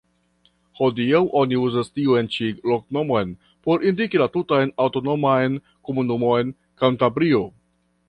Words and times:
Hodiaŭ 0.77 1.19
oni 1.41 1.59
uzas 1.65 1.91
tiun 1.97 2.31
ĉi 2.37 2.49
loknomon 2.71 3.35
por 3.69 3.87
indiki 3.93 4.25
la 4.25 4.31
tutan 4.39 4.75
aŭtonoman 4.89 5.63
komunumon 5.91 6.59
Kantabrio. 6.83 7.49